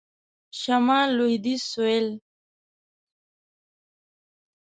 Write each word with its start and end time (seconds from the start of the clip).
شمال.. 0.59 1.09
لویدیځ.. 1.17 1.61
سوېل.. 1.71 2.07